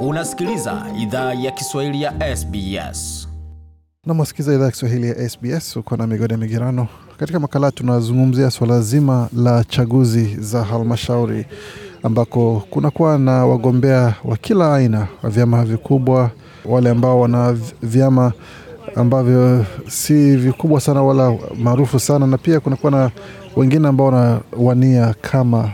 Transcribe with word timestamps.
Unasikiliza 0.00 0.86
idhaa 0.98 1.34
ya 1.34 1.50
Kiswahili 1.50 2.02
ya 2.02 2.36
SBS. 2.36 3.28
Namwasikiza 4.06 4.54
idhaa 4.54 4.64
ya 4.64 4.70
Kiswahili 4.70 5.08
ya 5.08 5.28
SBS. 5.28 5.76
Uko 5.76 5.96
na 5.96 6.06
migode 6.06 6.36
migirano. 6.36 6.86
Katika 7.16 7.40
makala 7.40 7.70
tunazungumzia 7.70 8.50
swala 8.50 8.80
zima 8.80 9.28
la 9.36 9.64
chaguzi 9.64 10.36
za 10.40 10.64
halmashauri 10.64 11.46
ambako 12.02 12.62
kunakuwa 12.70 13.18
na 13.18 13.46
wagombea 13.46 14.14
wa 14.24 14.36
kila 14.36 14.74
aina 14.74 15.06
wa 15.22 15.30
vyama 15.30 15.64
vikubwa, 15.64 16.30
wale 16.64 16.90
ambao 16.90 17.20
wana 17.20 17.56
vyama 17.82 18.32
ambavyo 18.94 19.66
si 19.88 20.36
vikubwa 20.36 20.80
sana 20.80 21.02
wala 21.02 21.38
maarufu 21.58 22.00
sana, 22.00 22.26
na 22.26 22.38
pia 22.38 22.60
kunakuwa 22.60 22.92
na 22.92 23.10
wengine 23.56 23.88
ambao 23.88 24.06
wanawania 24.06 25.14
kama 25.20 25.70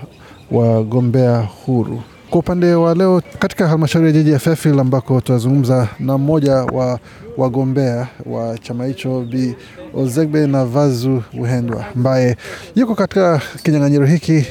wagombea 0.51 1.49
huru. 1.67 2.03
Kwa 2.35 2.39
upande 2.41 2.75
wa 2.75 2.95
leo 2.95 3.23
katika 3.39 3.69
halmashauri 3.69 4.07
ya 4.07 4.13
jiji 4.13 4.33
ya 4.33 4.39
Fairfield 4.39 4.81
ambako 4.81 5.21
tunazungumza 5.21 5.89
na 6.01 6.19
mmoja 6.19 6.55
wa 6.55 6.99
wagombea 7.37 8.09
wa 8.27 8.59
chama 8.59 8.87
hicho 8.87 9.21
Bi 9.21 9.55
Ozegbe 9.95 10.47
na 10.47 10.65
Vazu 10.65 11.23
Uhendwa 11.41 11.85
ambaye 11.97 12.37
yuko 12.77 12.95
katika 12.95 13.41
kinyang'anyiro 13.63 14.07
hiki. 14.07 14.47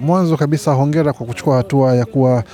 Mwanzo 0.00 0.36
kabisa, 0.36 0.72
hongera 0.72 1.12
kwa 1.12 1.26
kuchukua 1.26 1.56
hatua 1.56 1.94
ya 1.96 2.04
kuwa 2.04 2.44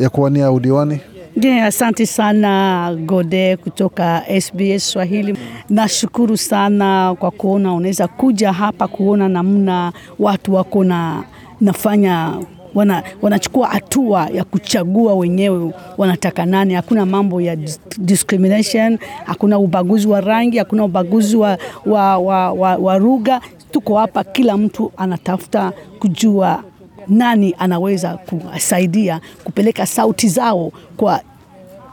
ya 0.00 0.10
kuwania 0.10 0.50
udiwani. 0.52 1.00
Yeah, 1.42 1.66
asante 1.66 2.06
sana 2.06 2.94
Gode 3.06 3.56
kutoka 3.56 4.22
SBS 4.40 4.90
Swahili. 4.92 5.38
Nashukuru 5.70 6.36
sana 6.36 7.16
kwa 7.18 7.30
kuona 7.30 7.74
unaweza 7.74 8.08
kuja 8.08 8.52
hapa 8.52 8.88
kuona 8.88 9.28
namna 9.28 9.92
watu 10.18 10.54
wako 10.54 10.84
na 10.84 11.24
nafanya 11.60 12.34
wana, 12.74 13.02
wanachukua 13.22 13.68
hatua 13.68 14.28
ya 14.34 14.44
kuchagua 14.44 15.14
wenyewe 15.14 15.72
wanataka 15.98 16.46
nani. 16.46 16.74
Hakuna 16.74 17.06
mambo 17.06 17.40
ya 17.40 17.56
discrimination, 17.98 18.98
hakuna 19.24 19.58
ubaguzi 19.58 20.08
wa 20.08 20.20
rangi, 20.20 20.58
hakuna 20.58 20.84
ubaguzi 20.84 21.36
wa, 21.36 21.58
wa, 21.86 22.18
wa, 22.18 22.52
wa, 22.52 22.76
wa 22.76 22.98
lugha. 22.98 23.40
Tuko 23.70 23.98
hapa, 23.98 24.24
kila 24.24 24.56
mtu 24.56 24.92
anatafuta 24.96 25.72
kujua 25.98 26.64
nani 27.08 27.54
anaweza 27.58 28.14
kusaidia 28.16 29.20
kupeleka 29.44 29.86
sauti 29.86 30.28
zao 30.28 30.72
kwa 30.96 31.20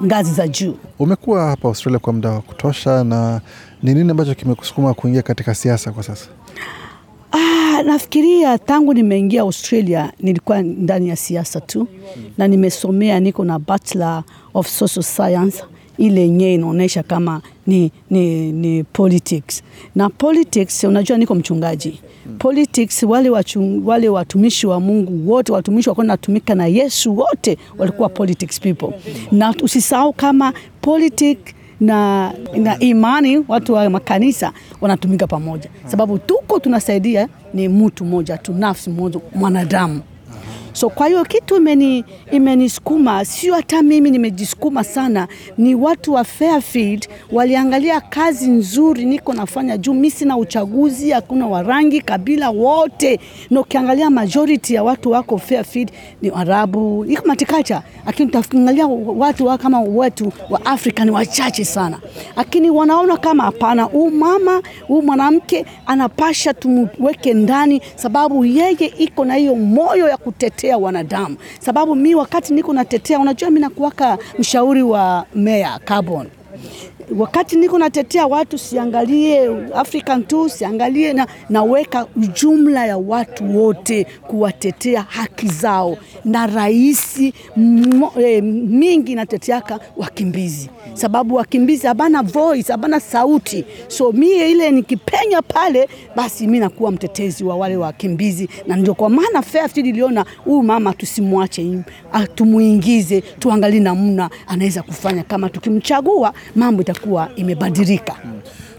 ngazi 0.04 0.34
za 0.34 0.48
juu. 0.48 0.76
Umekuwa 1.00 1.46
hapa 1.48 1.68
Australia 1.68 2.00
kwa 2.00 2.14
muda 2.14 2.30
wa 2.30 2.42
kutosha, 2.42 3.04
na 3.04 3.42
ni 3.84 3.94
nini 3.94 4.12
ambacho 4.12 4.36
kimekusukuma 4.36 4.94
kuingia 4.94 5.22
katika 5.22 5.56
siasa 5.56 5.92
kwa 5.92 6.04
sasa? 6.04 6.26
Nafikiria 7.86 8.58
tangu 8.58 8.94
nimeingia 8.94 9.42
Australia 9.42 10.12
nilikuwa 10.20 10.62
ndani 10.62 11.10
ya 11.10 11.16
siasa 11.16 11.62
tu 11.62 11.88
na 12.38 12.48
nimesomea, 12.48 13.20
niko 13.20 13.46
na 13.46 13.60
Bachelor 13.60 14.24
of 14.54 14.68
Social 14.68 15.04
Science 15.04 15.64
ile 15.98 16.22
yenyewe 16.22 16.54
inaonyesha 16.54 17.04
kama 17.04 17.42
ni, 17.68 17.92
ni, 18.10 18.52
ni 18.52 18.84
politics 18.84 19.64
na 19.96 20.10
politics. 20.10 20.84
Unajua, 20.84 21.18
niko 21.18 21.36
mchungaji 21.36 22.00
politics. 22.40 23.04
Wale, 23.04 23.30
wachung, 23.30 23.82
wale 23.88 24.10
watumishi 24.10 24.68
wa 24.68 24.80
Mungu 24.80 25.32
wote 25.32 25.52
watumishi 25.52 25.90
walikuwa 25.90 26.06
natumika 26.06 26.56
na 26.56 26.68
Yesu 26.68 27.18
wote 27.18 27.58
walikuwa 27.78 28.10
politics 28.10 28.60
people, 28.60 28.90
na 29.32 29.54
usisahau 29.64 30.14
kama 30.14 30.54
politics 30.82 31.54
na, 31.80 32.34
na 32.58 32.80
imani 32.80 33.44
watu 33.48 33.74
wa 33.74 33.90
makanisa 33.90 34.52
wanatumika 34.82 35.28
pamoja, 35.28 35.70
sababu 35.86 36.18
tuko 36.18 36.60
tunasaidia 36.60 37.28
ni 37.54 37.70
mtu 37.70 38.06
mmoja 38.06 38.38
tu, 38.38 38.54
nafsi 38.54 38.90
moja, 38.90 39.20
mwanadamu. 39.36 40.02
So 40.78 40.90
kwa 40.90 41.08
hiyo 41.08 41.26
kitu 41.26 41.56
imeni 41.56 42.06
imenisukuma, 42.32 43.26
sio 43.26 43.56
hata 43.56 43.82
mimi 43.82 44.12
nimejisukuma 44.12 44.84
sana, 44.84 45.28
ni 45.58 45.76
watu 45.76 46.14
wa 46.14 46.24
Fairfield 46.24 47.08
waliangalia 47.32 48.02
kazi 48.02 48.50
nzuri 48.50 49.06
niko 49.06 49.34
nafanya 49.34 49.78
juu. 49.78 49.94
Mi 49.94 50.12
sina 50.12 50.38
uchaguzi, 50.38 51.12
hakuna 51.12 51.48
warangi 51.48 52.02
kabila 52.02 52.50
wote, 52.50 53.20
na 53.50 53.60
ukiangalia 53.60 54.10
majority 54.10 54.74
ya 54.74 54.84
watu 54.84 55.12
wako 55.12 55.38
Fairfield 55.38 55.92
ni 56.22 56.30
Arabu, 56.36 57.06
iko 57.06 57.28
matikacha, 57.28 57.82
lakini 58.06 58.30
utaangalia 58.30 58.88
watu 58.88 59.46
wa 59.46 59.58
kama 59.58 59.80
watu 59.82 60.32
wa 60.50 60.66
Afrika 60.66 61.06
ni 61.06 61.12
wachache 61.12 61.66
sana, 61.66 62.00
lakini 62.36 62.70
wanaona 62.70 63.18
kama 63.18 63.44
hapana, 63.44 63.84
huu 63.84 64.10
mama 64.12 64.62
huu 64.88 65.02
mwanamke 65.02 65.66
anapasha 65.86 66.54
tumweke 66.54 67.34
ndani, 67.34 67.82
sababu 67.96 68.46
yeye 68.46 68.94
iko 68.98 69.26
na 69.26 69.36
hiyo 69.36 69.56
moyo 69.56 70.08
ya 70.10 70.18
kutetea 70.18 70.67
wanadamu. 70.76 71.38
Sababu 71.60 71.96
mi 71.96 72.16
wakati 72.16 72.54
niko 72.54 72.74
natetea, 72.74 73.20
unajua 73.20 73.50
mi 73.50 73.60
nakuwaka 73.60 74.18
mshauri 74.40 74.84
wa 74.84 75.26
meya 75.36 75.80
Carbon 75.86 76.28
wakati 77.16 77.56
niko 77.56 77.78
natetea 77.80 78.28
watu, 78.28 78.58
siangalie 78.58 79.50
African 79.76 80.24
tu, 80.24 80.50
siangalie 80.50 81.14
na, 81.14 81.28
naweka 81.50 82.06
jumla 82.42 82.86
ya 82.86 82.98
watu 82.98 83.58
wote 83.64 84.04
kuwatetea 84.22 85.02
haki 85.02 85.48
zao, 85.48 85.98
na 86.26 86.48
rahisi 86.48 87.34
e, 88.22 88.42
mingi 88.42 89.16
nateteaka 89.16 89.80
wakimbizi, 89.98 90.70
sababu 90.94 91.36
wakimbizi 91.36 91.88
habana 91.88 92.22
voice, 92.24 92.72
habana 92.72 93.00
sauti. 93.00 93.66
So 93.88 94.12
mie 94.12 94.52
ile 94.52 94.72
nikipenya 94.72 95.42
pale, 95.42 95.90
basi 96.16 96.48
mi 96.48 96.60
nakuwa 96.60 96.92
mtetezi 96.92 97.44
wa 97.44 97.56
wale 97.56 97.78
wakimbizi, 97.78 98.50
na 98.68 98.76
ndio 98.76 98.94
kwa 98.94 99.10
maana 99.10 99.42
Fairfield 99.42 99.88
iliona 99.88 100.26
huyu 100.46 100.64
mama 100.64 100.94
tusimwache, 100.94 101.80
tumuingize, 102.36 103.22
tuangalie 103.22 103.80
namna 103.80 104.30
anaweza 104.48 104.82
kufanya, 104.84 105.24
kama 105.24 105.50
tukimchagua 105.50 106.34
mambo 106.56 106.82
itakuwa 106.98 107.30
imebadilika. 107.36 108.16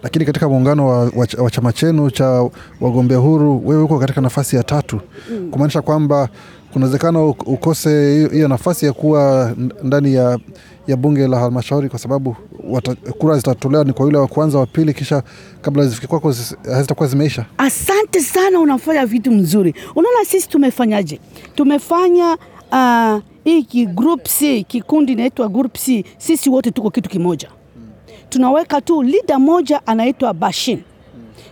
Lakini 0.03 0.25
katika 0.25 0.49
muungano 0.49 0.87
wa, 0.89 0.99
wa, 0.99 1.27
wa 1.39 1.51
chama 1.51 1.73
chenu 1.73 2.11
cha 2.11 2.51
wagombea 2.81 3.19
huru, 3.19 3.63
wewe 3.69 3.83
uko 3.83 3.99
katika 3.99 4.21
nafasi 4.21 4.57
ya 4.57 4.63
tatu 4.63 5.01
mm. 5.31 5.51
kumaanisha 5.51 5.83
kwamba 5.83 6.29
kunawezekana 6.73 7.23
ukose 7.25 8.29
hiyo 8.33 8.49
nafasi 8.49 8.87
ya 8.87 8.93
kuwa 8.93 9.53
ndani 9.83 10.15
ya, 10.15 10.39
ya 10.87 10.97
bunge 10.97 11.27
la 11.29 11.39
halmashauri 11.39 11.89
kwa 11.89 11.99
sababu 11.99 12.37
wata, 12.71 12.95
kura 12.95 13.37
zitatolewa 13.37 13.85
ni 13.85 13.93
kwa 13.93 14.07
yule 14.07 14.19
wa 14.19 14.27
kwanza, 14.27 14.59
wa 14.59 14.67
pili, 14.67 14.95
kisha 14.95 15.23
kabla 15.63 15.87
zifike 15.87 16.07
kwako 16.07 16.33
hazitakuwa 16.73 17.09
zimeisha. 17.09 17.45
Asante 17.59 18.21
sana, 18.21 18.61
unafanya 18.61 19.07
vitu 19.07 19.31
mzuri. 19.33 19.75
Unaona 19.97 20.25
sisi 20.25 20.49
tumefanyaje? 20.49 21.21
Tumefanya 21.55 22.39
uh, 22.73 23.23
hii 23.45 23.87
group 23.87 24.23
C, 24.29 24.63
kikundi 24.65 25.13
inaitwa 25.13 25.49
group 25.49 25.77
C, 25.79 26.05
sisi 26.19 26.51
wote 26.51 26.71
tuko 26.71 26.91
kitu 26.91 27.11
kimoja 27.11 27.49
tunaweka 28.29 28.81
tu 28.81 29.03
leader 29.03 29.41
moja 29.41 29.87
anaitwa 29.87 30.35
Bashim. 30.35 30.81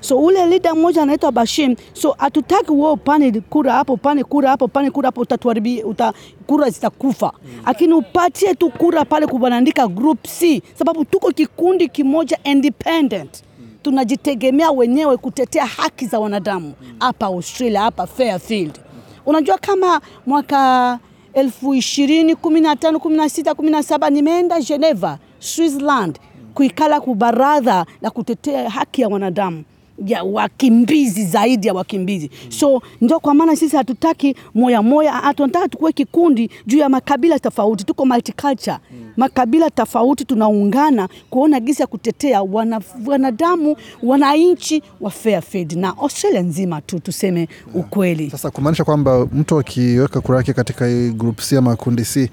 So 0.00 0.18
ule 0.18 0.46
leader 0.46 0.74
moja 0.76 1.02
anaitwa 1.02 1.32
Bashim. 1.32 1.76
So 1.92 2.14
hatutaki 2.18 2.72
wewe 2.72 2.90
upane 2.92 3.32
kura 3.40 3.72
hapo, 3.72 3.92
upane 3.92 4.24
kura 4.24 4.50
hapo, 4.50 4.64
upane 4.64 4.90
kura 4.90 5.06
hapo, 5.08 5.20
utatuharibia 5.20 5.86
uta, 5.86 6.12
kura 6.46 6.70
zitakufa. 6.70 7.32
Lakini 7.66 7.94
upatie 7.94 8.54
tu 8.54 8.70
kura 8.70 9.04
pale 9.04 9.26
kubanandika 9.26 9.88
group 9.88 10.18
C, 10.28 10.62
sababu 10.78 11.04
tuko 11.04 11.30
kikundi 11.32 11.88
kimoja 11.88 12.38
independent. 12.44 13.42
Tunajitegemea 13.82 14.70
wenyewe 14.70 15.16
kutetea 15.16 15.66
haki 15.66 16.06
za 16.06 16.18
wanadamu 16.20 16.72
hapa 17.00 17.26
Australia, 17.26 17.80
hapa 17.80 18.06
Fairfield. 18.06 18.80
Unajua 19.26 19.58
kama 19.58 20.00
mwaka 20.26 20.98
elfu 21.34 21.74
ishirini 21.74 22.36
kumi 22.36 22.60
na 22.60 22.76
tano 22.76 22.98
kumi 22.98 23.16
na 23.16 23.28
sita 23.28 23.54
kumi 23.54 23.70
na 23.70 23.82
saba 23.82 24.10
nimeenda 24.10 24.60
Geneva, 24.60 25.18
Switzerland 25.38 26.18
kuikala 26.56 27.00
kubaradha 27.00 27.86
na 28.02 28.10
kutetea 28.10 28.70
haki 28.70 29.02
ya 29.02 29.08
wanadamu 29.08 29.64
ya 30.06 30.24
wakimbizi 30.24 31.24
zaidi 31.24 31.66
ya 31.66 31.74
wakimbizi 31.74 32.30
mm. 32.44 32.50
So 32.52 32.82
ndio 33.00 33.20
kwa 33.20 33.34
maana 33.34 33.56
sisi 33.56 33.76
hatutaki 33.76 34.36
moya 34.54 34.82
moya, 34.82 35.34
tunataka 35.36 35.68
tukuwe 35.68 35.92
kikundi 35.92 36.50
juu 36.66 36.78
ya 36.78 36.88
makabila 36.88 37.38
tofauti. 37.38 37.84
Tuko 37.84 38.06
multiculture 38.06 38.76
mm. 38.92 39.12
makabila 39.16 39.70
tofauti 39.70 40.24
tunaungana 40.24 41.08
kuona 41.30 41.60
gisi 41.60 41.82
ya 41.82 41.86
kutetea 41.86 42.42
wana, 42.42 42.80
wanadamu 43.06 43.76
wananchi 44.02 44.82
wa 45.00 45.10
Fairfield 45.10 45.72
na 45.72 45.88
Australia 45.98 46.40
nzima 46.42 46.80
tu, 46.80 47.00
tuseme 47.00 47.48
ukweli. 47.74 48.30
Sasa 48.30 48.50
kumaanisha 48.50 48.84
kwamba 48.84 49.26
mtu 49.32 49.58
akiweka 49.58 50.20
kura 50.20 50.38
yake 50.38 50.52
katika 50.52 50.88
group 51.10 51.40
C 51.40 51.56
ama 51.56 51.76
kundi 51.76 52.04
C 52.04 52.30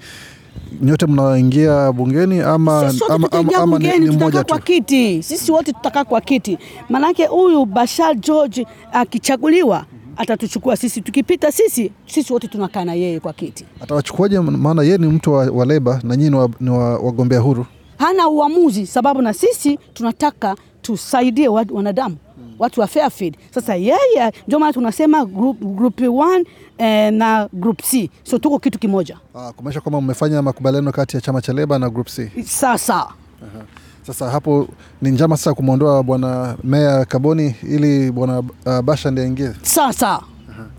nyote 0.82 1.06
mnaingia 1.06 1.92
bungeni 1.92 2.40
ama, 2.40 2.90
sisi 2.92 3.04
ama, 3.08 3.32
ama, 3.32 3.54
ama 3.56 3.66
bungeni, 3.66 4.08
ni 4.08 4.16
mmoja 4.16 4.44
kwa 4.44 4.58
kiti. 4.58 5.22
Sisi 5.22 5.52
wote 5.52 5.72
tutakaa 5.72 6.04
kwa 6.04 6.20
kiti, 6.20 6.58
manake 6.88 7.26
huyu 7.26 7.64
Bashar 7.64 8.14
George 8.16 8.66
akichaguliwa 8.92 9.84
atatuchukua 10.16 10.76
sisi, 10.76 11.00
tukipita 11.00 11.52
sisi 11.52 11.92
sisi 12.06 12.32
wote 12.32 12.48
tunakaa 12.48 12.84
na 12.84 12.94
yeye 12.94 13.20
kwa 13.20 13.32
kiti. 13.32 13.64
Atawachukuaje? 13.80 14.40
Maana 14.40 14.82
yeye 14.82 14.98
ni 14.98 15.06
mtu 15.06 15.32
wa, 15.32 15.50
wa 15.50 15.66
Leba 15.66 16.00
na 16.02 16.16
nyinyi 16.16 16.30
ni 16.60 16.70
wa- 16.70 16.78
wa- 16.78 16.98
wagombea 16.98 17.40
huru. 17.40 17.66
Hana 17.98 18.28
uamuzi, 18.28 18.86
sababu 18.86 19.22
na 19.22 19.32
sisi 19.32 19.78
tunataka 19.94 20.56
tusaidie 20.82 21.48
wanadamu 21.48 22.16
watu 22.58 22.80
wa 22.80 22.86
Fairfield. 22.86 23.36
Sasa 23.54 23.74
yeye 23.74 24.32
ndio 24.46 24.58
maana 24.58 24.72
tunasema 24.72 25.24
group, 25.24 25.60
group 25.60 26.00
1 26.00 26.44
eh, 26.78 27.12
na 27.12 27.48
group 27.52 27.82
C, 27.82 28.10
so 28.22 28.38
tuko 28.38 28.58
kitu 28.58 28.78
kimoja 28.78 29.18
Ah, 29.34 29.52
kumaanisha 29.52 29.80
kwamba 29.80 30.00
mmefanya 30.00 30.42
makubaliano 30.42 30.92
kati 30.92 31.16
ya 31.16 31.20
chama 31.20 31.40
cha 31.40 31.52
Leba 31.52 31.78
na 31.78 31.90
Group 31.90 32.08
C. 32.08 32.30
sasa. 32.46 33.06
Sasa 34.06 34.30
hapo 34.30 34.68
ni 35.02 35.10
njama 35.10 35.36
sasa 35.36 35.54
kumwondoa 35.54 36.02
bwana 36.02 36.56
meya 36.64 37.04
Kaboni 37.04 37.54
ili 37.62 38.10
bwana 38.12 38.38
uh, 38.38 38.80
Basha 38.80 39.10
ndiye 39.10 39.26
aingie, 39.26 39.50
Sasa 39.62 40.20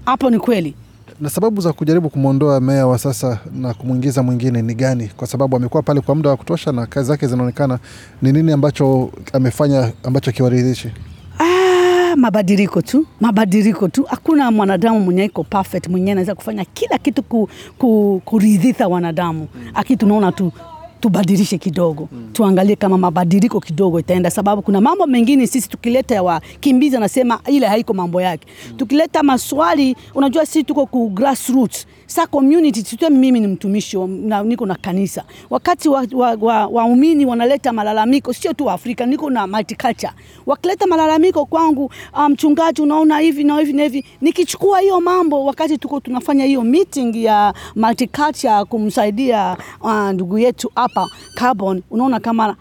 hapo 0.05 0.29
ni 0.29 0.39
kweli 0.39 0.75
na 1.19 1.29
sababu 1.29 1.61
za 1.61 1.73
kujaribu 1.73 2.09
kumwondoa 2.09 2.59
meya 2.61 2.87
wa 2.87 2.97
sasa 2.99 3.39
na 3.53 3.73
kumwingiza 3.73 4.23
mwingine 4.23 4.61
ni 4.61 4.75
gani? 4.75 5.07
Kwa 5.17 5.27
sababu 5.27 5.55
amekuwa 5.55 5.83
pale 5.83 6.01
kwa 6.01 6.15
muda 6.15 6.29
wa 6.29 6.37
kutosha 6.37 6.71
na 6.71 6.85
kazi 6.85 7.07
zake 7.07 7.27
zinaonekana. 7.27 7.79
Ni 8.21 8.31
nini 8.31 8.51
ambacho 8.51 9.09
amefanya 9.33 9.91
ambacho 10.03 10.31
kiwaridhishi? 10.31 10.91
Ah, 11.39 12.15
mabadiliko 12.15 12.81
tu, 12.81 13.05
mabadiliko 13.21 13.87
tu. 13.87 14.03
Hakuna 14.03 14.51
mwanadamu 14.51 14.99
mwenye 14.99 15.25
iko 15.25 15.43
perfect, 15.43 15.87
mwenye 15.87 16.11
anaweza 16.11 16.35
kufanya 16.35 16.65
kila 16.65 16.97
kitu 16.97 17.23
ku, 17.23 17.49
ku, 17.77 18.21
kuridhisha 18.25 18.87
wanadamu. 18.87 19.47
Aki 19.73 19.97
tunaona 19.97 20.31
tu 20.31 20.51
tubadilishe 20.99 21.57
kidogo 21.57 22.09
mm. 22.11 22.29
tuangalie 22.33 22.75
kama 22.75 22.97
mabadiliko 22.97 23.59
kidogo 23.59 23.99
itaenda, 23.99 24.31
sababu 24.31 24.61
kuna 24.61 24.81
mambo 24.81 25.07
mengine 25.07 25.47
sisi 25.47 25.69
tukileta 25.69 26.23
wakimbizi 26.23 26.97
anasema 26.97 27.39
ile 27.47 27.67
haiko 27.67 27.93
mambo 27.93 28.21
yake 28.21 28.47
mm. 28.71 28.77
tukileta 28.77 29.23
maswali, 29.23 29.95
unajua 30.15 30.45
sisi 30.45 30.63
tuko 30.63 30.85
ku 30.85 31.09
grassroots 31.09 31.87
sa 32.07 32.27
community 32.27 32.83
tutwe, 32.83 33.09
mimi 33.09 33.39
ni 33.39 33.47
mtumishi 33.47 33.97
na, 33.97 34.43
niko 34.43 34.65
na 34.65 34.75
kanisa, 34.75 35.23
wakati 35.49 35.89
waumini 35.89 36.15
wa, 36.15 36.35
wa, 36.35 36.67
wa 36.67 37.29
wanaleta 37.29 37.73
malalamiko, 37.73 38.33
sio 38.33 38.53
tu 38.53 38.69
Afrika, 38.69 39.05
niko 39.05 39.29
na 39.29 39.47
multiculture, 39.47 40.11
wakileta 40.45 40.87
malalamiko 40.87 41.45
kwangu, 41.45 41.91
mchungaji, 42.29 42.55
mchungaji, 42.55 42.81
unaona 42.81 43.19
hivi 43.19 43.43
na 43.43 43.59
hivi 43.59 43.73
na 43.73 43.83
hivi, 43.83 44.05
nikichukua 44.21 44.79
hiyo 44.79 45.01
mambo, 45.01 45.45
wakati 45.45 45.77
tuko 45.77 45.99
tunafanya 45.99 46.45
hiyo 46.45 46.61
meeting 46.63 47.15
ya 47.15 47.53
multiculture 47.75 48.65
kumsaidia 48.65 49.57
uh, 49.81 50.09
ndugu 50.09 50.37
yetu 50.39 50.71
hapa 50.75 51.07
Carbon, 51.35 51.83
unaona 51.91 52.19
kama 52.19 52.55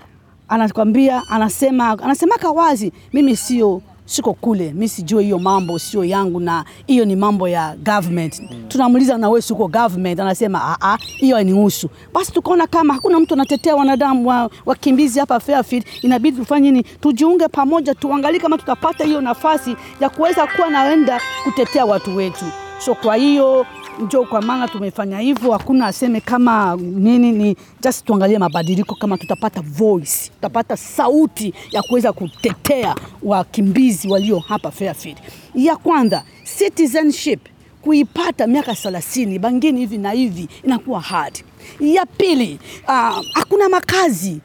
anakwambia 0.48 1.22
anasema 1.30 1.98
anasemaka 1.98 2.50
wazi, 2.50 2.92
mimi 3.12 3.36
sio 3.36 3.82
siko 4.06 4.32
kule, 4.34 4.72
mi 4.72 4.88
sijue 4.88 5.22
hiyo 5.22 5.38
mambo 5.38 5.78
sio 5.78 6.04
yangu, 6.04 6.40
na 6.40 6.64
hiyo 6.86 7.04
ni 7.04 7.16
mambo 7.16 7.48
ya 7.48 7.76
government. 7.84 8.42
Tunamuuliza 8.68 9.18
na 9.18 9.28
wewe 9.28 9.42
siko 9.42 9.68
government, 9.68 10.20
anasema 10.20 10.76
a, 10.80 10.98
hiyo 11.00 11.36
hainihusu. 11.36 11.88
Basi 12.14 12.32
tukaona 12.32 12.66
kama 12.66 12.94
hakuna 12.94 13.20
mtu 13.20 13.34
anatetea 13.34 13.76
wanadamu 13.76 14.28
wa, 14.28 14.50
wakimbizi 14.66 15.18
hapa 15.20 15.40
Fairfield, 15.40 15.84
inabidi 16.02 16.36
tufanye 16.36 16.70
nini? 16.70 16.82
Tujiunge 17.00 17.48
pamoja, 17.48 17.94
tuangalie 17.94 18.40
kama 18.40 18.58
tutapata 18.58 19.04
hiyo 19.04 19.20
nafasi 19.20 19.76
ya 20.00 20.08
kuweza 20.10 20.46
kuwa 20.46 20.70
naenda 20.70 21.20
kutetea 21.44 21.84
watu 21.84 22.16
wetu. 22.16 22.44
So 22.78 22.94
kwa 22.94 23.16
hiyo 23.16 23.66
njo 24.00 24.24
kwa 24.24 24.42
maana 24.42 24.68
tumefanya 24.68 25.18
hivyo, 25.18 25.52
hakuna 25.52 25.86
aseme 25.86 26.20
kama 26.20 26.76
nini, 26.80 27.32
ni 27.32 27.56
just 27.82 28.04
tuangalie 28.04 28.38
mabadiliko, 28.38 28.94
kama 28.94 29.18
tutapata 29.18 29.60
voice, 29.60 30.30
tutapata 30.34 30.76
sauti 30.76 31.54
ya 31.70 31.82
kuweza 31.82 32.12
kutetea 32.12 32.94
wakimbizi 33.22 34.08
walio 34.08 34.38
hapa 34.38 34.70
Fairfield. 34.70 35.18
Ya 35.54 35.76
kwanza 35.76 36.24
citizenship 36.58 37.40
kuipata 37.82 38.46
miaka 38.46 38.72
30 38.72 39.38
bangine 39.38 39.78
hivi 39.80 39.98
na 39.98 40.10
hivi 40.10 40.48
inakuwa 40.64 41.00
hard. 41.00 41.44
Ya 41.80 42.06
pili 42.06 42.58
uh, 42.88 43.24
hakuna 43.34 43.68
makazi 43.68 44.40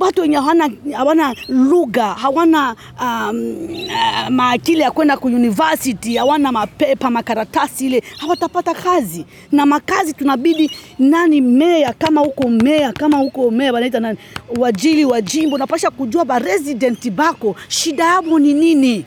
watu 0.00 0.20
wenye 0.20 0.36
hawana, 0.36 0.70
hawana 0.96 1.34
lugha 1.48 2.06
hawana 2.14 2.76
um, 3.00 3.56
uh, 3.86 4.28
maakili 4.28 4.80
ya 4.80 4.90
kwenda 4.90 5.16
ku 5.16 5.26
university 5.26 6.16
hawana 6.16 6.52
mapepa 6.52 7.10
makaratasi 7.10 7.86
ile 7.86 8.02
hawatapata 8.18 8.74
kazi. 8.74 9.24
Na 9.52 9.66
makazi 9.66 10.12
tunabidi 10.12 10.70
nani 10.98 11.40
meya 11.40 11.92
kama 11.92 12.20
huko 12.20 12.48
meya 12.48 12.92
kama 12.92 13.16
huko 13.18 13.50
meya 13.50 13.72
wanaita 13.72 14.00
nani 14.00 14.18
wajili 14.58 15.04
wa 15.04 15.22
jimbo 15.22 15.58
napasha 15.58 15.90
kujua 15.90 16.24
ba 16.24 16.38
resident 16.38 17.10
bako 17.10 17.56
shida 17.68 18.04
yabo 18.04 18.38
ni 18.38 18.54
nini 18.54 19.04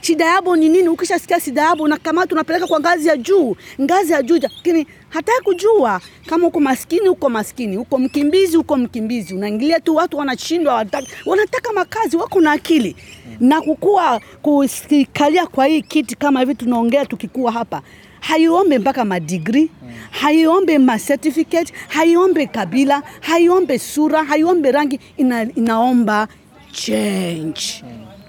shida 0.00 0.24
yabo 0.24 0.56
ni 0.56 0.68
nini? 0.68 0.88
Ukishasikia 0.88 1.40
shida 1.40 1.62
yabo 1.62 1.84
unakamata, 1.84 2.34
unapeleka 2.34 2.66
kwa 2.66 2.80
ngazi 2.80 3.08
ya 3.08 3.16
juu, 3.16 3.56
ngazi 3.80 4.12
ya 4.12 4.22
juu, 4.22 4.38
lakini 4.42 4.86
hataki 5.08 5.42
kujua. 5.44 6.00
Kama 6.26 6.46
uko 6.46 6.60
maskini, 6.60 7.08
uko 7.08 7.28
maskini, 7.30 7.78
uko 7.78 7.98
mkimbizi, 7.98 8.56
uko 8.56 8.76
mkimbizi. 8.76 9.34
Unaingilia 9.34 9.80
tu, 9.80 9.96
watu 9.96 10.16
wanashindwa, 10.18 10.74
wanataka, 10.74 11.06
wanataka 11.26 11.72
makazi, 11.72 12.16
wako 12.16 12.40
na 12.40 12.52
akili. 12.52 12.96
Na 13.40 13.60
kukua 13.60 14.20
kusikalia 14.42 15.46
kwa 15.46 15.66
hii 15.66 15.82
kiti 15.82 16.14
kama 16.16 16.40
hivi 16.40 16.54
tunaongea 16.54 17.06
tukikuwa 17.06 17.52
hapa 17.52 17.82
haiombe 18.20 18.78
mpaka 18.78 19.04
madigri 19.04 19.70
haiombe 20.10 20.78
macertificate, 20.78 21.72
haiombe 21.88 22.46
kabila 22.46 23.02
haiombe 23.20 23.78
sura 23.78 24.24
haiombe 24.24 24.72
rangi. 24.72 25.00
Ina, 25.16 25.42
inaomba 25.54 26.28
change 26.72 27.84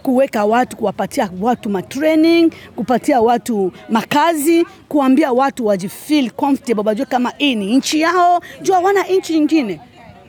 kuweka 0.09 0.45
watu 0.45 0.77
kuwapatia 0.77 1.29
watu 1.41 1.69
matraining 1.69 2.51
kupatia 2.75 3.21
watu 3.21 3.71
makazi 3.89 4.65
kuambia 4.87 5.31
watu 5.31 5.65
wajifeel 5.65 6.31
comfortable 6.31 6.83
wajue 6.87 7.05
kama 7.05 7.33
hii 7.37 7.55
ni 7.55 7.75
nchi 7.75 8.01
yao. 8.01 8.41
Juu 8.61 8.73
hawana 8.73 9.03
nchi 9.03 9.33
nyingine. 9.33 9.81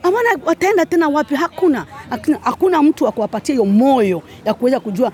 Hawana 0.03 0.29
wataenda 0.45 0.85
tena 0.85 1.07
wapi? 1.07 1.35
Hakuna. 1.35 1.85
Hakuna, 2.09 2.37
hakuna 2.41 2.81
mtu 2.81 3.03
wa 3.05 3.11
kuwapatia 3.11 3.53
hiyo 3.55 3.65
moyo 3.65 4.21
ya 4.45 4.53
kuweza 4.53 4.79
kujua 4.79 5.11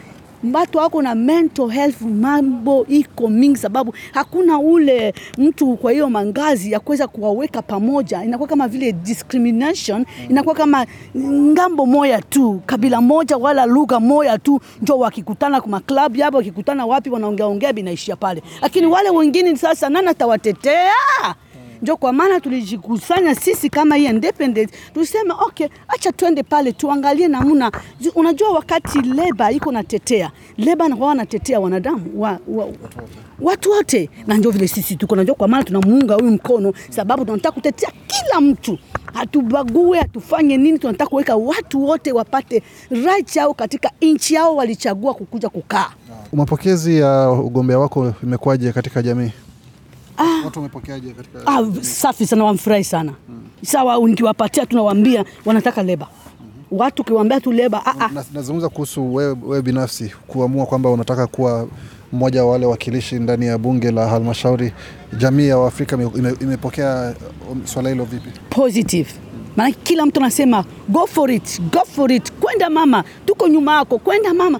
watu 0.54 0.78
wako 0.78 1.02
na 1.02 1.16
mental 1.16 1.70
health, 1.70 2.02
mambo 2.02 2.86
iko 2.90 3.28
mingi, 3.28 3.58
sababu 3.58 3.94
hakuna 4.14 4.60
ule 4.60 5.14
mtu 5.38 5.76
kwa 5.76 5.92
hiyo 5.92 6.10
mangazi 6.10 6.72
ya 6.72 6.80
kuweza 6.80 7.08
kuwaweka 7.08 7.62
pamoja. 7.62 8.24
Inakuwa 8.24 8.50
kama 8.50 8.68
vile 8.68 8.92
discrimination, 8.92 10.06
inakuwa 10.30 10.56
kama 10.56 10.86
ng'ambo 11.18 11.86
moya 11.86 12.22
tu, 12.22 12.62
kabila 12.66 13.02
moja 13.02 13.38
wala 13.38 13.66
lugha 13.66 14.00
moja 14.00 14.38
tu, 14.38 14.60
njo 14.82 14.98
wakikutana 14.98 15.62
kwa 15.62 15.70
maklabu 15.70 16.18
yapo, 16.18 16.38
wakikutana 16.38 16.86
wapi, 16.86 17.10
wanaongeaongea 17.10 17.74
binaishia 17.74 18.16
pale, 18.16 18.44
lakini 18.62 18.88
wale 18.88 19.10
wengine 19.10 19.56
sasa, 19.56 19.90
nani 19.90 20.08
atawatetea? 20.08 20.92
Ndio 21.82 21.98
kwa 21.98 22.14
maana 22.14 22.40
tulijikusanya 22.40 23.36
sisi 23.36 23.70
kama 23.70 23.96
hii 23.96 24.06
independent, 24.06 24.70
tuseme 24.94 25.34
okay, 25.48 25.68
acha 25.88 26.12
twende 26.12 26.44
pale 26.44 26.72
tuangalie 26.72 27.28
namna. 27.28 27.72
Unajua, 28.16 28.50
wakati 28.50 29.02
leba 29.02 29.52
iko 29.52 29.72
natetea 29.72 30.32
leba 30.58 30.88
na 30.90 30.96
wanatetea 30.96 31.60
wanadamu 31.60 32.22
wa, 32.22 32.40
wa, 32.48 32.68
watu 33.42 33.72
wote, 33.72 34.10
na 34.28 34.38
ndio 34.38 34.52
vile 34.52 34.68
sisi 34.68 34.96
tuko. 34.96 35.16
Najua 35.16 35.36
kwa 35.36 35.48
maana 35.48 35.64
tunamuunga 35.64 36.16
huyu 36.16 36.32
mkono, 36.32 36.74
sababu 36.90 37.26
tunataka 37.26 37.52
kutetea 37.52 37.90
kila 38.08 38.42
mtu, 38.42 38.78
hatubague, 39.14 40.00
hatufanye 40.00 40.58
nini. 40.58 40.80
Tunataka 40.80 41.10
kuweka 41.10 41.36
watu 41.36 41.84
wote 41.86 42.12
wapate 42.12 42.64
right 42.90 43.36
yao 43.36 43.54
katika 43.54 43.92
nchi 44.02 44.34
yao 44.34 44.56
walichagua 44.56 45.14
kukuja 45.14 45.50
kukaa. 45.50 45.90
Mapokezi 46.34 46.98
ya 47.00 47.30
ugombea 47.32 47.80
wako 47.80 48.14
imekuwaje 48.24 48.72
katika 48.72 49.02
jamii? 49.02 49.32
Watu 50.46 50.60
wamepokeaje 50.60 51.12
katika 51.14 51.48
Ah, 51.48 51.64
safi 51.82 52.28
sana, 52.28 52.44
wamfurahi 52.44 52.84
sana 52.84 53.14
sawa. 53.66 53.98
Nikiwapatia 54.10 54.66
tunawaambia 54.66 55.26
wanataka 55.46 55.84
leba, 55.84 56.08
watu 56.72 57.02
ukiwaambia 57.02 57.42
tu 57.42 57.52
leba 57.52 57.86
ah, 57.86 57.96
ah. 58.06 58.10
Nazungumza 58.34 58.70
kuhusu 58.70 59.14
wewe, 59.16 59.38
we 59.46 59.62
binafsi 59.62 60.14
kuamua 60.28 60.66
kwamba 60.66 60.90
unataka 60.90 61.28
kuwa 61.28 61.68
mmoja 62.14 62.44
wa 62.46 62.52
wale 62.52 62.66
wakilishi 62.66 63.16
ndani 63.16 63.46
ya 63.46 63.58
bunge 63.58 63.92
la 63.92 64.08
halmashauri. 64.08 64.74
Jamii 65.18 65.48
ya 65.48 65.58
Waafrika 65.58 65.98
imepokea 66.42 67.16
ime- 67.20 67.52
um, 67.52 67.62
swala 67.68 67.90
hilo 67.90 68.06
vipi? 68.06 68.30
positive 68.50 69.10
maana 69.58 69.72
kila 69.84 70.06
mtu 70.06 70.20
anasema 70.20 70.66
go 70.90 71.08
for 71.08 71.32
it, 71.32 71.62
go 71.72 71.80
for 71.96 72.12
it, 72.12 72.32
kwenda 72.32 72.70
mama, 72.70 73.04
tuko 73.26 73.48
nyuma 73.48 73.76
yako, 73.76 73.98
kwenda 73.98 74.34
mama. 74.34 74.60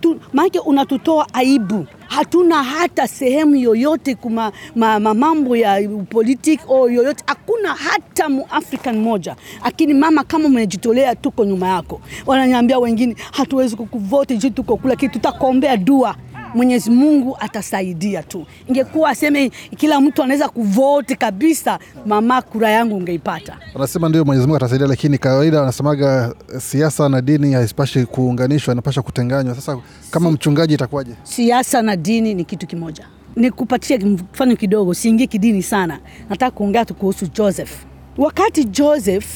Tu, 0.00 0.20
maanake 0.32 0.58
unatutoa 0.58 1.26
aibu. 1.34 1.86
Hatuna 2.08 2.62
hata 2.62 3.08
sehemu 3.08 3.56
yoyote 3.56 4.14
kuma 4.14 4.52
ma, 4.76 5.00
ma 5.00 5.14
mambo 5.14 5.56
ya 5.56 5.88
politiki 6.10 6.64
au 6.68 6.90
yoyote, 6.90 7.24
hakuna 7.26 7.74
hata 7.74 8.28
muafrican 8.28 8.98
moja. 8.98 9.36
Lakini 9.64 9.94
mama, 9.94 10.24
kama 10.24 10.44
umejitolea, 10.46 11.14
tuko 11.14 11.44
nyuma 11.44 11.68
yako. 11.68 12.00
Wananiambia 12.26 12.78
wengine, 12.78 13.16
hatuwezi 13.32 13.76
kukuvote 13.76 14.36
juu 14.36 14.50
tuko 14.50 14.76
kula 14.76 14.96
kitu, 14.96 15.12
tutakuombea 15.12 15.76
dua 15.76 16.14
Mwenyezi 16.54 16.90
Mungu 16.90 17.36
atasaidia 17.40 18.22
tu. 18.22 18.46
Ingekuwa 18.68 19.10
aseme 19.10 19.50
kila 19.76 20.00
mtu 20.00 20.22
anaweza 20.22 20.48
kuvote 20.48 21.16
kabisa, 21.16 21.78
mama, 22.06 22.42
kura 22.42 22.70
yangu 22.70 22.96
ungeipata. 22.96 23.58
Anasema 23.74 24.08
ndio 24.08 24.24
Mwenyezi 24.24 24.46
Mungu 24.46 24.56
atasaidia, 24.56 24.86
lakini 24.86 25.18
kawaida 25.18 25.60
wanasemaga 25.60 26.34
eh, 26.54 26.60
siasa 26.60 27.08
na 27.08 27.20
dini 27.20 27.52
haipashi 27.52 28.04
kuunganishwa, 28.06 28.72
inapasha 28.74 29.02
kutenganywa. 29.02 29.54
Sasa 29.54 29.78
kama 30.10 30.30
mchungaji 30.30 30.74
itakuwaje? 30.74 31.12
Siasa 31.22 31.82
na 31.82 31.96
dini 31.96 32.34
ni 32.34 32.44
kitu 32.44 32.66
kimoja. 32.66 33.06
Nikupatie 33.36 33.98
mfano 33.98 34.56
kidogo, 34.56 34.94
siingie 34.94 35.26
kidini 35.26 35.62
sana. 35.62 36.00
Nataka 36.30 36.50
kuongea 36.50 36.84
tu 36.84 36.94
kuhusu 36.94 37.26
Joseph. 37.26 37.72
Wakati 38.18 38.64
Joseph 38.64 39.26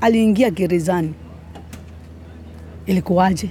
aliingia 0.00 0.50
gerezani, 0.50 1.14
ilikuwaje? 2.86 3.50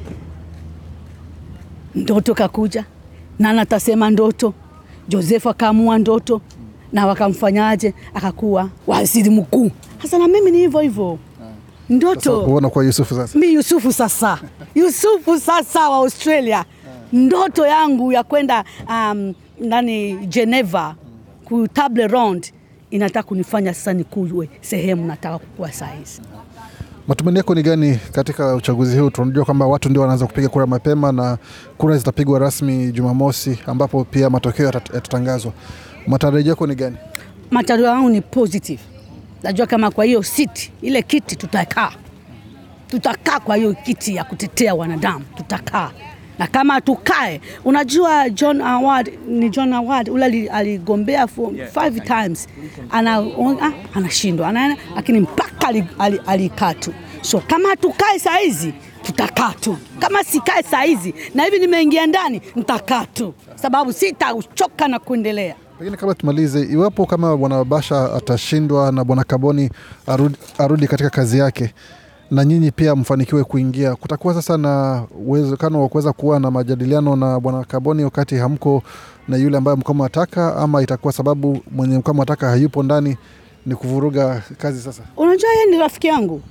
ndoto 1.96 2.34
kakuja, 2.36 2.86
nani 3.40 3.60
atasema 3.60 4.10
ndoto? 4.10 4.54
Josefu 5.10 5.50
akaamua 5.50 5.98
ndoto 5.98 6.42
na 6.94 7.06
wakamfanyaje, 7.08 7.94
akakuwa 8.14 8.70
waziri 8.88 9.30
mkuu. 9.30 9.72
Hasa 9.98 10.18
na 10.18 10.28
mimi 10.28 10.52
ni 10.52 10.58
hivyo 10.58 10.80
hivyo 10.80 11.20
ndoto 11.90 12.42
kuona 12.42 12.70
kwa 12.70 12.84
Yusufu 12.86 13.16
sasa. 13.16 13.40
mi 13.40 13.54
Yusufu 13.54 13.94
sasa, 13.94 14.40
Yusufu 14.76 15.40
sasa 15.40 15.90
wa 15.90 15.98
Australia, 15.98 16.66
ndoto 17.14 17.68
yangu 17.68 18.12
ya 18.12 18.24
kwenda 18.24 18.64
um, 18.90 19.34
nani 19.60 20.14
Geneva 20.28 20.96
ku 21.46 21.68
table 21.68 22.08
round 22.08 22.54
inataka 22.92 23.24
kunifanya 23.28 23.74
sasa 23.74 23.94
nikuwe 23.94 24.50
sehemu 24.62 25.06
nataka 25.06 25.38
kukua 25.40 25.72
sahizi. 25.72 26.22
Matumaini 27.08 27.38
yako 27.38 27.56
ni 27.56 27.64
gani 27.64 28.00
katika 28.12 28.56
uchaguzi 28.56 29.00
huu? 29.00 29.10
Tunajua 29.10 29.46
kwamba 29.46 29.66
watu 29.68 29.90
ndio 29.90 30.02
wanaanza 30.02 30.26
kupiga 30.28 30.50
kura 30.50 30.66
mapema 30.68 31.12
na 31.12 31.38
kura 31.78 31.98
zitapigwa 31.98 32.40
rasmi 32.40 32.92
Jumamosi, 32.92 33.60
ambapo 33.68 34.04
pia 34.04 34.30
matokeo 34.30 34.66
yatatangazwa. 34.66 35.52
Matarajio 36.08 36.50
yako 36.50 36.68
ni 36.68 36.76
gani? 36.76 36.98
Matarajio 37.52 37.88
yangu 37.88 38.10
ni 38.10 38.22
positive, 38.22 38.82
najua 39.44 39.68
kama 39.68 39.92
kwa 39.92 40.06
hiyo 40.06 40.24
siti 40.24 40.72
ile 40.82 41.02
kiti 41.02 41.36
tutakaa, 41.36 41.92
tutakaa 42.88 43.40
kwa 43.40 43.56
hiyo 43.56 43.74
kiti 43.74 44.16
ya 44.16 44.24
kutetea 44.24 44.76
wanadamu, 44.76 45.26
tutakaa 45.36 45.92
na 46.40 46.48
kama 46.48 46.82
tukae, 46.82 47.42
unajua 47.66 48.30
John 48.30 48.62
Award 48.62 49.12
ni 49.28 49.50
John 49.50 49.74
Award 49.74 50.10
ule 50.10 50.48
aligombea 50.50 51.28
for 51.28 51.52
five 51.74 52.04
times 52.04 52.48
ana, 52.92 53.18
ah, 53.62 53.72
anashindwa 53.94 54.48
ana, 54.50 54.78
lakini 54.96 55.20
mpaka 55.20 55.68
alikaa 55.68 56.10
alikaa 56.28 56.74
tu. 56.74 56.94
So 57.22 57.40
kama 57.40 57.76
tukae 57.76 58.20
saa 58.20 58.38
hizi 58.38 58.74
tutakaa 59.04 59.54
tu, 59.60 59.78
kama 60.00 60.24
sikae 60.24 60.64
saa 60.64 60.82
hizi 60.82 61.14
na 61.36 61.44
hivi 61.44 61.60
nimeingia 61.60 62.08
ndani 62.08 62.42
nitakaa 62.56 63.06
tu, 63.06 63.34
sababu 63.56 63.94
sitachoka 63.94 64.88
na 64.88 65.00
kuendelea. 65.00 65.56
Pengine 65.80 65.98
kabla 65.98 66.16
tumalize, 66.16 66.62
iwapo 66.62 67.06
kama 67.06 67.38
bwana 67.38 67.64
Basha 67.64 68.14
atashindwa 68.14 68.92
na 68.92 69.04
bwana 69.04 69.24
Kaboni 69.24 69.70
arudi, 70.08 70.36
arudi 70.58 70.88
katika 70.88 71.10
kazi 71.10 71.38
yake 71.38 71.74
na 72.34 72.46
nyinyi 72.46 72.72
pia 72.72 72.96
mfanikiwe 72.96 73.44
kuingia, 73.44 73.96
kutakuwa 73.96 74.34
sasa 74.34 74.58
na 74.58 75.04
uwezekano 75.26 75.82
wa 75.82 75.90
kuweza 75.90 76.14
kuwa 76.14 76.40
na 76.40 76.52
majadiliano 76.52 77.16
na 77.16 77.40
bwana 77.40 77.64
Kaboni 77.64 78.04
wakati 78.04 78.36
hamko 78.36 78.84
na 79.28 79.38
yule 79.38 79.58
ambaye 79.58 79.76
mlikuwa 79.76 79.96
mnataka, 79.96 80.56
ama 80.56 80.82
itakuwa 80.82 81.14
sababu 81.14 81.60
mwenye 81.72 81.94
mlikuwa 81.94 82.14
mnataka 82.14 82.50
hayupo 82.50 82.84
ndani 82.84 83.18
ni 83.66 83.76
kuvuruga 83.76 84.44
kazi 84.58 84.82
sasa? 84.82 85.04
Unajua 85.18 85.50
yeye 85.50 85.66
ni 85.66 85.78
rafiki 85.78 86.08
yangu, 86.08 86.42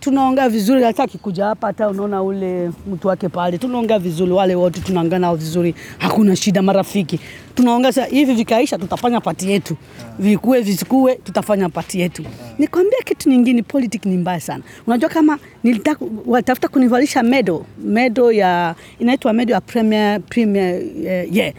tunaongea 0.00 0.48
vizuri, 0.48 0.82
hata 0.82 1.02
akikuja 1.02 1.44
hapa, 1.44 1.66
hata 1.66 1.88
unaona 1.88 2.22
ule 2.22 2.70
mtu 2.92 3.08
wake 3.08 3.28
pale, 3.28 3.58
tunaongea 3.58 3.98
vizuri, 3.98 4.32
wale 4.32 4.54
wote 4.54 4.80
tunaongea 4.80 5.18
nao 5.18 5.36
vizuri, 5.36 5.74
hakuna 5.98 6.36
shida, 6.36 6.62
marafiki 6.62 7.20
tunaongea. 7.54 7.92
Sasa 7.92 8.06
hivi 8.06 8.34
vikaisha, 8.34 8.78
tutafanya 8.78 9.20
pati 9.20 9.50
yetu, 9.50 9.76
vikue 10.18 10.60
visikue, 10.60 11.14
tutafanya 11.14 11.68
pati 11.68 12.00
yetu. 12.00 12.24
Nikwambia 12.58 12.98
kitu 13.04 13.28
nyingine, 13.30 13.62
politics 13.62 14.06
ni 14.06 14.16
mbaya 14.16 14.40
sana. 14.40 14.62
Unajua 14.86 15.08
kama 15.08 15.38
nilitaka 15.64 16.04
watafuta 16.26 16.68
kunivalisha 16.68 17.22
medo 17.22 17.66
medo 17.84 18.32
ya 18.32 18.74
inaitwa 18.98 19.32
medo 19.32 19.52
ya 19.54 19.60
premier 19.60 20.20
premier 20.20 20.82
eh, 21.06 21.28
yeah 21.36 21.52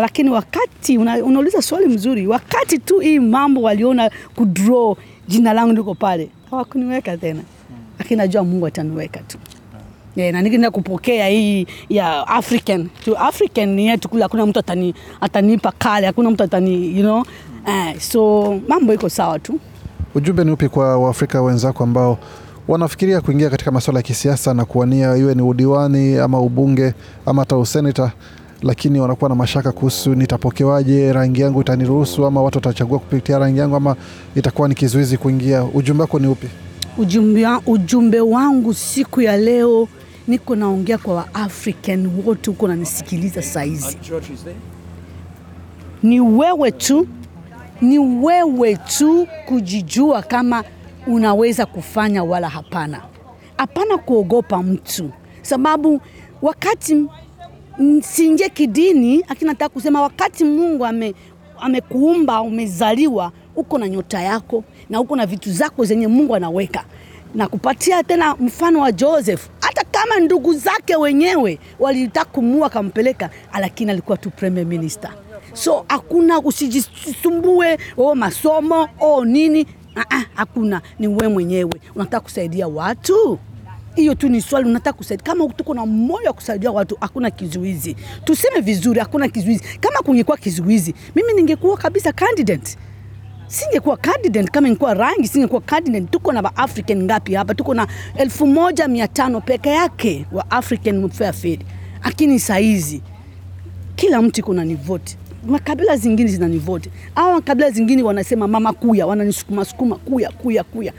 lakini 0.00 0.30
wakati 0.30 0.98
una, 0.98 1.24
unauliza 1.24 1.62
swali 1.62 1.86
mzuri, 1.88 2.26
wakati 2.26 2.78
tu 2.78 2.98
hii 2.98 3.18
mambo 3.18 3.62
waliona 3.62 4.10
kudraw 4.34 4.96
jina 5.28 5.52
langu 5.52 5.72
liko 5.72 5.94
pale, 5.94 6.28
hawakuniweka 6.50 7.16
tena, 7.16 7.40
lakini 8.02 8.18
najua 8.18 8.44
Mungu 8.44 8.66
ataniweka 8.66 9.20
tu. 9.20 9.38
Yeah, 10.16 10.32
na 10.32 10.42
nikienda 10.42 10.70
kupokea 10.70 11.28
hii 11.28 11.66
ya 11.88 12.28
African 12.28 12.88
tu 13.04 13.16
African 13.18 13.78
yetu 13.78 14.08
kule, 14.08 14.22
hakuna 14.22 14.46
mtu 14.46 14.58
atani, 14.58 14.94
atanipa 15.20 15.72
kale, 15.78 16.06
hakuna 16.06 16.30
mtu 16.30 16.44
atani 16.44 16.96
you 16.96 17.02
know 17.02 17.24
eh, 17.66 18.00
so 18.00 18.60
mambo 18.68 18.94
iko 18.94 19.08
sawa 19.08 19.38
tu. 19.38 19.60
Ujumbe 20.14 20.44
ni 20.44 20.50
upi 20.50 20.68
kwa 20.68 20.98
Waafrika 20.98 21.42
wenzako 21.42 21.84
ambao 21.84 22.18
wanafikiria 22.68 23.20
kuingia 23.20 23.50
katika 23.50 23.70
masuala 23.70 23.98
ya 23.98 24.02
kisiasa 24.02 24.54
na 24.54 24.64
kuwania 24.64 25.16
iwe 25.16 25.34
ni 25.34 25.42
udiwani 25.42 26.18
ama 26.18 26.40
ubunge 26.40 26.94
ama 27.26 27.42
hata 27.42 27.56
useneta, 27.56 28.12
lakini 28.62 29.00
wanakuwa 29.00 29.28
na 29.28 29.34
mashaka 29.34 29.72
kuhusu 29.72 30.14
nitapokewaje, 30.14 31.12
rangi 31.12 31.40
yangu 31.40 31.60
itaniruhusu 31.60 32.26
ama 32.26 32.42
watu 32.42 32.58
watachagua 32.58 32.98
kupitia 32.98 33.38
rangi 33.38 33.58
yangu 33.58 33.76
ama 33.76 33.96
itakuwa 34.34 34.68
ni 34.68 34.74
kizuizi 34.74 35.16
kuingia? 35.16 35.64
Ujumbe 35.64 36.00
wako 36.02 36.18
ni 36.18 36.26
upi? 36.26 36.48
Ujumbe, 36.98 37.46
ujumbe 37.66 38.20
wangu 38.20 38.74
siku 38.74 39.20
ya 39.20 39.36
leo 39.36 39.88
niko 40.28 40.56
naongea 40.56 40.98
kwa 40.98 41.14
Waafrican 41.14 42.10
wote 42.26 42.50
huko 42.50 42.68
nanisikiliza 42.68 43.42
saizi, 43.42 43.98
ni 46.02 46.20
wewe 46.20 46.70
tu, 46.70 47.06
ni 47.80 47.98
wewe 47.98 48.76
tu 48.76 49.26
kujijua 49.46 50.22
kama 50.22 50.64
unaweza 51.06 51.66
kufanya 51.66 52.24
wala 52.24 52.48
hapana. 52.48 53.02
Hapana 53.56 53.98
kuogopa 53.98 54.62
mtu, 54.62 55.10
sababu 55.42 56.00
wakati 56.42 56.94
mm, 57.78 58.02
kidini, 58.54 59.24
lakini 59.28 59.48
nataka 59.50 59.68
kusema 59.68 60.02
wakati 60.02 60.44
Mungu 60.44 60.86
ame 60.86 61.14
amekuumba 61.60 62.42
umezaliwa, 62.42 63.32
uko 63.56 63.78
na 63.78 63.88
nyota 63.88 64.20
yako 64.22 64.64
na 64.90 65.00
uko 65.00 65.16
na 65.16 65.26
vitu 65.26 65.52
zako 65.52 65.84
zenye 65.84 66.06
Mungu 66.06 66.34
anaweka 66.34 66.84
na 67.34 67.48
kupatia 67.48 68.02
tena 68.02 68.34
mfano 68.40 68.80
wa 68.80 68.92
Joseph, 68.92 69.48
hata 69.60 69.84
kama 69.84 70.20
ndugu 70.20 70.54
zake 70.54 70.96
wenyewe 70.96 71.58
walitaka 71.78 72.30
kumua 72.30 72.66
akampeleka, 72.66 73.30
lakini 73.60 73.90
alikuwa 73.90 74.16
tu 74.18 74.30
premier 74.30 74.66
minister. 74.66 75.10
So 75.52 75.84
hakuna 75.88 76.38
usijisumbue, 76.40 77.78
o 77.96 78.14
masomo 78.14 78.88
o 79.00 79.24
nini, 79.24 79.66
ah, 79.96 80.04
ah, 80.16 80.24
hakuna. 80.34 80.82
Ni 80.98 81.08
we 81.08 81.28
mwenyewe 81.28 81.70
unataka 81.94 82.20
kusaidia 82.20 82.68
watu 82.68 83.38
hiyo 83.94 84.14
tu 84.14 84.28
ni 84.28 84.40
swali, 84.40 84.68
unataka 84.68 84.96
kusaidia. 84.98 85.24
Kama 85.26 85.48
tuko 85.48 85.74
na 85.74 85.86
moyo 85.86 86.26
wa 86.26 86.32
kusaidia 86.32 86.70
watu, 86.70 86.96
hakuna 87.00 87.30
kizuizi. 87.30 87.96
Tuseme 88.24 88.60
vizuri, 88.60 89.00
hakuna 89.00 89.28
kizuizi. 89.28 89.64
Kama 89.80 89.98
kungekuwa 89.98 90.36
kizuizi, 90.36 90.94
mimi 91.14 91.32
ningekuwa 91.32 91.76
kabisa 91.76 92.12
candidate 92.12 92.76
singekuwa 93.52 93.96
candidate 93.96 94.50
kama 94.50 94.68
ingekuwa 94.68 94.94
rangi, 94.94 95.28
singekuwa 95.28 95.60
candidate. 95.60 96.06
Tuko 96.10 96.32
na 96.32 96.56
African 96.56 97.02
ngapi 97.02 97.34
hapa? 97.34 97.54
Tuko 97.54 97.74
na 97.74 97.86
elfu 98.16 98.46
moja 98.46 98.88
mia 98.88 99.08
tano 99.08 99.40
peke 99.40 99.68
yake 99.68 100.26
wa 100.32 100.50
African 100.50 101.10
Fairfield, 101.10 101.64
lakini 102.04 102.38
saizi 102.40 103.02
kila 103.96 104.22
mtu 104.22 104.40
iko 104.40 104.54
na 104.54 104.64
nivoti 104.64 105.16
makabila 105.46 105.96
zingine 105.96 106.30
zinanivoti 106.30 106.90
au 107.14 107.32
makabila 107.32 107.70
zingine 107.70 108.02
wanasema 108.02 108.48
mama 108.48 108.72
kuya, 108.72 109.06
wananisukuma 109.06 109.64
sukuma 109.64 109.96
kuya 109.96 110.30
kuya 110.30 110.64
kuya. 110.64 110.92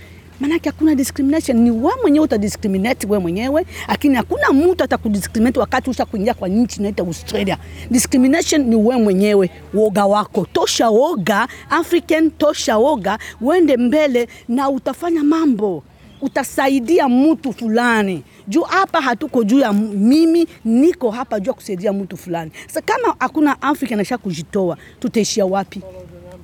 Maanake 0.43 0.69
hakuna 0.69 0.95
discrimination, 0.95 1.57
ni 1.57 1.71
wewe 1.71 1.93
mwenyewe 2.01 2.25
utadiscriminate 2.25 3.07
wewe 3.07 3.19
mwenyewe, 3.19 3.65
lakini 3.87 4.15
hakuna 4.15 4.49
mtu 4.53 4.83
atakudiscriminate 4.83 5.59
wakati 5.59 5.89
usha 5.89 6.05
kuingia 6.05 6.33
kwa 6.33 6.47
nchi 6.49 6.79
inaita 6.79 7.03
Australia. 7.03 7.57
Discrimination 7.91 8.61
ni 8.65 8.75
wewe 8.75 8.97
mwenyewe, 9.01 9.49
woga 9.73 10.05
wako. 10.05 10.47
Tosha 10.53 10.89
woga, 10.89 11.47
African, 11.69 12.31
tosha 12.31 12.77
woga, 12.77 13.19
uende 13.41 13.77
mbele 13.77 14.27
na 14.47 14.69
utafanya 14.69 15.23
mambo. 15.23 15.83
Utasaidia 16.21 17.09
mtu 17.09 17.53
fulani. 17.53 18.23
Juu 18.47 18.61
hapa 18.61 19.01
hatuko 19.01 19.43
juu 19.43 19.59
ya 19.59 19.73
mimi 19.73 20.47
niko 20.65 21.11
hapa 21.11 21.39
juu 21.39 21.47
ya 21.49 21.53
kusaidia 21.53 21.93
mtu 21.93 22.17
fulani. 22.17 22.51
Sasa 22.67 22.81
kama 22.81 23.15
hakuna 23.19 23.61
afrika 23.61 23.95
nasha 23.95 24.17
kujitoa 24.17 24.77
tutaishia 24.99 25.45
wapi? 25.45 25.81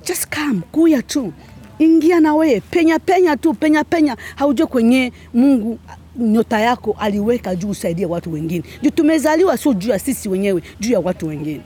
Just 0.06 0.34
come 0.36 0.60
kuya 0.72 1.02
tu 1.02 1.32
ingia 1.80 2.20
na 2.20 2.34
wewe. 2.34 2.60
Penya 2.70 2.98
penya 2.98 3.36
tu 3.36 3.54
penya 3.54 3.84
penya. 3.84 4.16
Haujue 4.36 4.66
kwenye 4.66 5.12
mungu 5.34 5.78
nyota 6.18 6.60
yako 6.60 6.96
aliweka 7.00 7.56
juu 7.56 7.68
usaidie 7.70 8.06
watu 8.06 8.32
wengine. 8.32 8.64
Juu 8.82 8.90
tumezaliwa 8.90 9.56
sio 9.56 9.72
juu 9.74 9.90
ya 9.90 9.98
sisi 9.98 10.28
wenyewe 10.28 10.62
juu 10.80 10.92
ya 10.92 11.00
watu 11.00 11.26
wengine. 11.28 11.60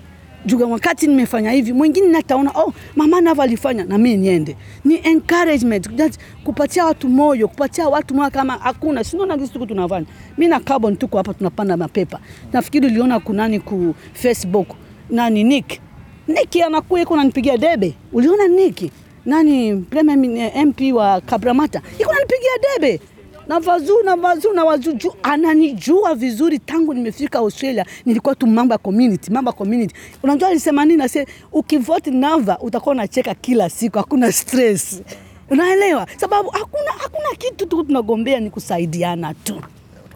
Juu 0.47 0.71
wakati 0.71 1.07
nimefanya 1.07 1.51
hivi 1.51 1.73
mwingine 1.73 2.07
nataona 2.09 2.51
oh, 2.51 2.73
mama 2.97 3.21
navo 3.21 3.43
alifanya 3.43 3.85
na 3.85 3.99
mimi 3.99 4.17
niende. 4.17 4.57
Ni 4.85 5.01
encouragement. 5.05 5.97
That, 5.97 6.19
kupatia 6.45 6.85
watu 6.85 7.09
moyo 7.09 7.49
kupatia 7.49 7.89
watu 7.89 8.15
moyo 8.15 8.31
kama 8.31 8.53
hakuna. 8.53 9.05
Kitu 9.05 9.67
tunafanya? 9.67 10.07
Mi 10.39 10.49
na 10.49 10.61
carbon 10.61 10.97
tuko 10.97 11.17
hapa 11.17 11.35
tunapanda 11.35 11.77
mapepa. 11.77 12.19
Nafikiri 12.53 12.87
uliona 12.87 13.21
kunani 13.21 13.61
ku 13.61 13.95
facebook? 14.13 14.69
Nani 15.11 15.45
nick. 15.45 15.81
Nick 16.29 16.57
anakuwa 16.67 17.01
iko 17.01 17.17
nanipigia 17.17 17.57
debe. 17.57 17.95
Uliona 18.13 18.49
nick 18.49 18.91
nani 19.27 19.77
premier 19.91 20.67
mp 20.67 20.81
wa 20.95 21.21
kabramata 21.21 21.83
iko 21.99 22.13
nanipigia 22.13 22.51
debe 22.75 23.01
na 23.49 23.61
vazuu 23.61 24.03
na 24.03 24.17
vazuu 24.17 24.53
na 24.53 24.65
wazuju 24.65 25.15
ananijua 25.23 26.15
vizuri 26.15 26.59
tangu 26.59 26.95
nimefika 26.95 27.39
Australia, 27.39 27.87
nilikuwa 28.07 28.35
tu 28.35 28.47
mambo 28.47 28.75
ya 28.75 28.79
community, 28.79 29.31
mambo 29.31 29.49
ya 29.49 29.53
community. 29.57 29.95
Unajua 30.23 30.49
alisema 30.49 30.85
nini? 30.85 31.03
Ase 31.03 31.27
ukivoti 31.53 32.11
Nava 32.11 32.59
utakuwa 32.59 32.95
unacheka 32.95 33.35
kila 33.35 33.71
siku, 33.71 33.99
hakuna 33.99 34.33
stress. 34.33 35.03
Unaelewa? 35.51 36.07
Sababu 36.17 36.51
hakuna 36.51 36.91
hakuna 36.99 37.29
kitu 37.39 37.67
tu 37.67 37.85
tunagombea, 37.85 38.41
ni 38.41 38.51
kusaidiana 38.51 39.35
tu 39.35 39.61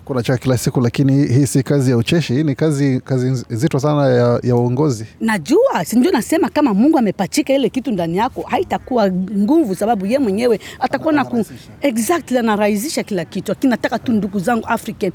kuna 0.09 0.23
chaka 0.23 0.39
kila 0.39 0.59
siku, 0.59 0.81
lakini 0.81 1.27
hii 1.27 1.47
si 1.47 1.63
kazi 1.63 1.91
ya 1.91 1.97
ucheshi, 1.97 2.33
hii 2.35 2.43
ni 2.45 2.55
kazi 2.55 3.01
kazi 3.05 3.45
nzito 3.51 3.81
sana 3.81 4.07
ya, 4.09 4.41
ya 4.43 4.57
uongozi. 4.57 5.07
Najua, 5.21 5.85
sindio, 5.85 6.11
nasema 6.13 6.49
kama 6.49 6.75
Mungu 6.75 6.99
amepachika 6.99 7.53
ile 7.55 7.69
kitu 7.71 7.91
ndani 7.93 8.17
yako 8.17 8.43
haitakuwa 8.43 9.11
nguvu, 9.13 9.75
sababu 9.75 10.07
ye 10.07 10.19
mwenyewe 10.19 10.61
atakuwa 10.81 11.13
na 11.13 11.25
ku 11.25 11.45
exactly 11.81 12.39
anarahisisha 12.39 13.03
kila 13.03 13.25
kitu. 13.25 13.51
Lakini 13.53 13.71
nataka 13.71 13.99
tu 13.99 14.13
ndugu 14.13 14.39
zangu 14.39 14.67
African, 14.67 15.13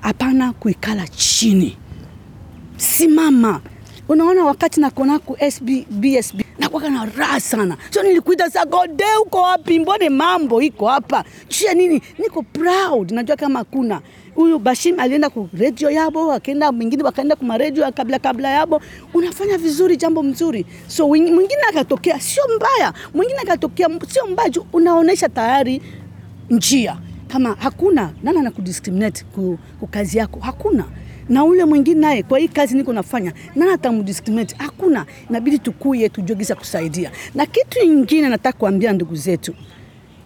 hapana 0.00 0.52
kuikala 0.52 1.08
chini, 1.08 1.76
simama. 2.76 3.60
Unaona, 4.08 4.44
wakati 4.44 4.80
nakonaku 4.80 5.36
SB, 5.50 5.86
BSB 5.90 6.40
nakwaka 6.58 6.90
na 6.90 7.04
raha 7.04 7.40
sana, 7.40 7.76
so 7.90 8.02
nilikuita 8.02 8.50
sa 8.50 8.64
Gode, 8.66 9.04
uko 9.26 9.40
wapi? 9.42 9.78
Mbone 9.78 10.08
mambo 10.08 10.62
iko 10.62 10.86
hapa 10.86 11.24
chia 11.48 11.74
nini? 11.74 12.02
Niko 12.18 12.42
proud, 12.42 13.10
najua 13.12 13.36
kama 13.36 13.64
kuna 13.64 14.00
huyu 14.34 14.58
Bashim 14.58 15.00
alienda 15.00 15.30
ku 15.30 15.48
redio 15.52 15.90
yabo, 15.90 16.32
akaenda 16.32 16.72
mwingine 16.72 17.02
wakaenda 17.02 17.36
kuma 17.36 17.58
redio 17.58 17.92
kabla 17.92 18.18
kabla 18.18 18.50
yabo. 18.50 18.80
Unafanya 19.14 19.58
vizuri, 19.58 19.96
jambo 19.96 20.22
mzuri. 20.22 20.66
So 20.86 21.08
mwingine 21.08 21.62
akatokea, 21.70 22.20
sio 22.20 22.42
mbaya, 22.56 22.92
mwingine 23.14 23.38
akatokea, 23.40 23.88
sio 24.08 24.26
mbaya, 24.26 24.50
unaonesha 24.72 25.28
tayari 25.28 25.82
njia 26.50 26.96
kama 27.28 27.56
hakuna 27.58 28.12
nani 28.22 28.38
anakudiscriminate 28.38 29.24
ku, 29.34 29.58
ku 29.80 29.86
kazi 29.86 30.18
yako 30.18 30.40
hakuna 30.40 30.84
na 31.28 31.44
ule 31.44 31.64
mwingine 31.64 32.00
naye 32.00 32.22
kwa 32.22 32.38
hii 32.38 32.48
kazi 32.48 32.76
niko 32.76 32.92
nafanya 32.92 33.32
nani 33.54 33.70
atamdiscriminate 33.72 34.54
hakuna. 34.58 35.06
Inabidi 35.30 35.58
tukuye 35.58 36.08
tujogisa 36.08 36.54
kusaidia. 36.54 37.10
Na 37.34 37.46
kitu 37.46 37.80
ingine 37.84 38.28
nataka 38.28 38.58
kuambia 38.58 38.92
ndugu 38.92 39.16
zetu. 39.16 39.54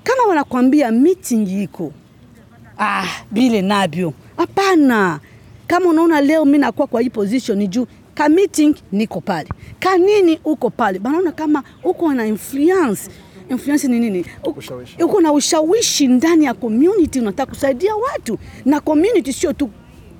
Kama 0.03 0.23
wanakwambia 0.29 0.91
meeting 0.93 1.63
iko 1.63 1.93
ah, 2.79 3.05
bile 3.31 3.63
nabyo 3.63 4.13
hapana. 4.37 5.21
Kama 5.67 5.91
unaona 5.91 6.21
leo 6.21 6.45
mimi 6.45 6.59
nakuwa 6.59 6.87
kwa 6.87 7.01
hii 7.01 7.11
position 7.11 7.67
juu 7.69 7.87
ka 8.15 8.29
meeting 8.29 8.75
niko 8.93 9.21
pale, 9.21 9.49
ka 9.79 9.99
nini 9.99 10.41
uko 10.45 10.71
pale, 10.71 10.99
banaona 10.99 11.33
kama 11.33 11.63
uko 11.85 12.15
na 12.15 12.27
influence. 12.27 13.11
Influence 13.51 13.89
ni 13.89 14.01
nini? 14.01 14.25
Uko 15.05 15.21
na 15.21 15.33
ushawishi 15.33 16.07
ndani 16.07 16.45
ya 16.45 16.55
community, 16.55 17.21
unataka 17.21 17.51
kusaidia 17.53 17.97
watu. 17.97 18.39
Na 18.65 18.81
community, 18.81 19.33
sio 19.33 19.53
tu 19.53 19.71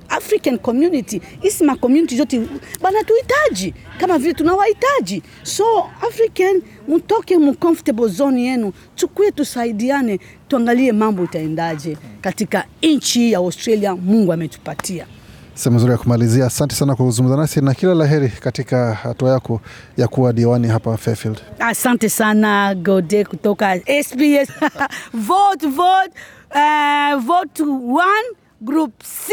African 0.09 0.59
community, 0.59 1.21
isi 1.43 1.65
ma 1.65 1.77
community 1.77 2.17
zote 2.17 2.41
bana 2.83 3.05
tuhitaji 3.05 3.75
kama 4.01 4.19
vile 4.19 4.35
tunawahitaji. 4.35 5.23
So 5.43 5.65
African, 6.09 6.63
mtoke 6.89 7.39
mu 7.39 7.55
comfortable 7.55 8.09
zone 8.09 8.43
yenu, 8.43 8.73
tukue 8.95 9.31
tusaidiane, 9.33 10.21
tuangalie 10.49 10.93
mambo 10.93 11.25
itaendaje 11.25 11.97
katika 12.21 12.65
nchi 12.83 13.33
ya 13.33 13.39
Australia 13.39 13.97
Mungu 13.97 14.33
ametupatia. 14.33 15.07
Sehemu 15.55 15.77
nzuri 15.77 15.93
ya 15.93 15.99
kumalizia. 15.99 16.47
Asante 16.47 16.75
sana 16.75 16.95
kwa 16.97 17.07
kuzungumza 17.07 17.37
nasi 17.37 17.61
na 17.61 17.75
kila 17.75 17.95
la 17.95 18.07
heri 18.07 18.29
katika 18.29 18.95
hatua 18.95 19.31
yako 19.31 19.61
ya 19.97 20.09
kuwa 20.09 20.33
diwani 20.33 20.69
hapa 20.69 20.97
Fairfield. 20.97 21.41
Asante 21.59 22.09
sana 22.09 22.75
Gode 22.75 23.25
kutoka 23.25 23.77
SBS. 24.03 24.49
vote 25.29 25.67
vote, 25.67 26.13
uh, 26.55 27.21
vote 27.21 27.63
one 27.93 28.29
group 28.61 28.93
C. 29.03 29.33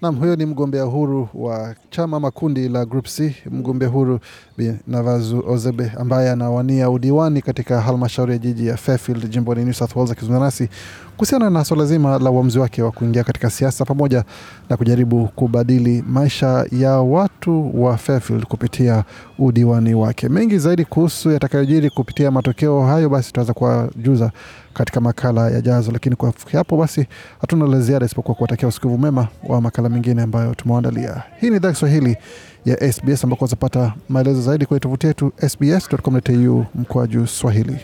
Naam, 0.00 0.16
huyo 0.18 0.36
ni 0.36 0.46
mgombea 0.46 0.82
huru 0.82 1.28
wa 1.34 1.74
chama 1.90 2.16
ama 2.16 2.30
kundi 2.30 2.68
la 2.68 2.84
Group 2.86 3.06
C, 3.06 3.36
mgombea 3.50 3.88
huru 3.88 4.20
Bi 4.60 4.74
Navazu 4.86 5.44
Ozebe 5.48 5.92
ambaye 5.98 6.30
anawania 6.30 6.90
udiwani 6.90 7.42
katika 7.42 7.80
halmashauri 7.80 8.32
ya 8.32 8.38
jiji 8.38 8.66
ya 8.66 8.76
Fairfield 8.76 9.28
jimboni 9.30 9.64
New 9.64 9.72
South 9.72 9.96
Wales, 9.96 10.10
akizungumza 10.12 10.44
nasi 10.44 10.68
kuhusiana 11.16 11.50
na 11.50 11.64
swala 11.64 11.84
zima 11.86 12.18
la 12.18 12.30
uamuzi 12.30 12.58
wake 12.58 12.82
wa 12.82 12.92
kuingia 12.92 13.24
katika 13.24 13.50
siasa 13.50 13.84
pamoja 13.84 14.24
na 14.70 14.76
kujaribu 14.76 15.28
kubadili 15.28 16.04
maisha 16.08 16.66
ya 16.72 16.90
watu 16.96 17.82
wa 17.84 17.96
Fairfield 17.96 18.44
kupitia 18.44 19.04
udiwani 19.38 19.94
wake. 19.94 20.28
Mengi 20.28 20.58
zaidi 20.58 20.84
kuhusu 20.84 21.30
yatakayojiri 21.30 21.90
kupitia 21.90 22.30
matokeo 22.30 22.86
hayo, 22.86 23.08
basi 23.08 23.26
tutaweza 23.28 23.52
kuwajuza 23.54 24.30
katika 24.74 25.00
makala 25.00 25.50
yajazo, 25.50 25.92
lakini 25.92 26.16
kwa 26.16 26.32
hapo 26.52 26.76
basi 26.76 27.06
hatuna 27.40 27.66
la 27.66 27.80
ziada 27.80 28.06
isipokuwa 28.06 28.34
kuwatakia 28.34 28.68
usikivu 28.68 28.98
mema 28.98 29.28
wa 29.48 29.60
makala 29.60 29.88
mengine 29.88 30.22
ambayo 30.22 30.54
tumewaandalia. 30.54 31.22
Hii 31.40 31.50
ni 31.50 31.56
idhaa 31.56 31.70
Kiswahili 31.72 32.16
ya 32.64 32.92
SBS 32.92 33.24
ambako 33.24 33.44
wazapata 33.44 33.94
maelezo 34.08 34.42
zaidi 34.42 34.66
kwenye 34.66 34.80
tovuti 34.80 35.06
yetu 35.06 35.32
sbs.com.au 35.48 37.06
juu 37.06 37.26
Swahili. 37.26 37.76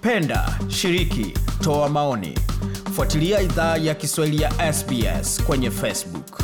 Penda, 0.00 0.58
shiriki, 0.68 1.34
toa 1.60 1.88
maoni. 1.88 2.38
Fuatilia 2.92 3.40
idhaa 3.40 3.76
ya 3.76 3.94
Kiswahili 3.94 4.42
ya 4.42 4.72
SBS 4.72 5.42
kwenye 5.44 5.70
Facebook. 5.70 6.42